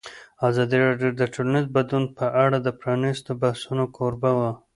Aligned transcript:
ازادي 0.47 0.77
راډیو 0.85 1.09
د 1.15 1.21
ټولنیز 1.33 1.65
بدلون 1.75 2.05
په 2.17 2.25
اړه 2.43 2.57
د 2.61 2.69
پرانیستو 2.79 3.31
بحثونو 3.41 3.83
کوربه 3.97 4.31
وه. 4.37 4.51